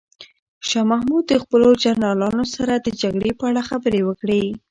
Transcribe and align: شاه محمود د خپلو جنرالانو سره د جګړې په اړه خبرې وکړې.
شاه 0.67 0.85
محمود 0.91 1.23
د 1.27 1.33
خپلو 1.43 1.69
جنرالانو 1.83 2.43
سره 2.55 2.73
د 2.75 2.87
جګړې 3.01 3.31
په 3.39 3.43
اړه 3.49 3.61
خبرې 3.69 4.01
وکړې. 4.05 4.43